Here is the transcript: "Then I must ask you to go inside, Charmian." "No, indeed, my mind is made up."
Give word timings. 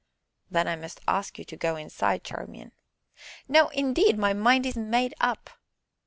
"Then 0.49 0.67
I 0.67 0.75
must 0.75 0.99
ask 1.07 1.37
you 1.37 1.45
to 1.45 1.55
go 1.55 1.75
inside, 1.75 2.23
Charmian." 2.23 2.71
"No, 3.47 3.67
indeed, 3.67 4.17
my 4.17 4.33
mind 4.33 4.65
is 4.65 4.75
made 4.75 5.13
up." 5.21 5.51